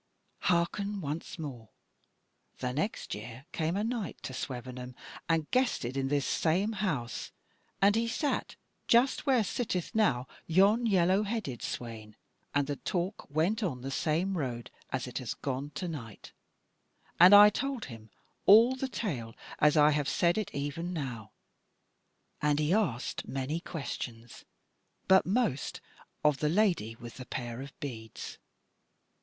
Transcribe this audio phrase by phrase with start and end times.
[0.39, 1.69] "'Hearken once more:
[2.57, 4.95] the next year came a knight to Swevenham,
[5.29, 7.31] and guested in this same house,
[7.83, 8.55] and he sat
[8.87, 12.15] just where sitteth now yon yellow headed swain,
[12.55, 16.31] and the talk went on the same road as it hath gone to night;
[17.19, 18.09] and I told him
[18.47, 21.29] all the tale as I have said it e'en now;
[22.41, 24.45] and he asked many questions,
[25.07, 25.79] but most
[26.23, 28.39] of the Lady with the pair of beads.